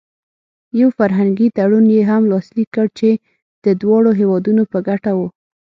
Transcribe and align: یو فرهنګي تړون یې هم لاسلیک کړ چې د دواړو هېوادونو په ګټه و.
یو 0.79 0.89
فرهنګي 0.97 1.47
تړون 1.57 1.85
یې 1.95 2.01
هم 2.09 2.21
لاسلیک 2.31 2.69
کړ 2.75 2.87
چې 2.99 3.09
د 3.65 3.65
دواړو 3.81 4.11
هېوادونو 4.19 4.63
په 4.71 4.77
ګټه 4.87 5.11
و. 5.17 5.19